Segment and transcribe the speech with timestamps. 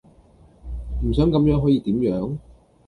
[1.03, 2.35] 唔想咁樣可以點樣?